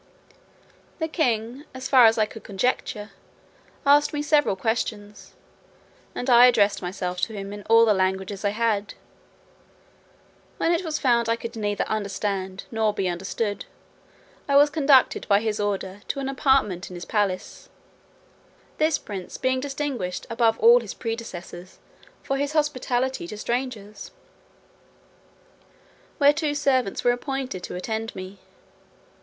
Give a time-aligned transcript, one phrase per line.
[0.97, 3.11] The king, as far as I could conjecture,
[3.85, 5.35] asked me several questions,
[6.15, 8.95] and I addressed myself to him in all the languages I had.
[10.57, 13.65] When it was found I could neither understand nor be understood,
[14.49, 17.69] I was conducted by his order to an apartment in his palace
[18.79, 21.77] (this prince being distinguished above all his predecessors
[22.23, 24.09] for his hospitality to strangers),
[26.17, 28.39] where two servants were appointed to attend me.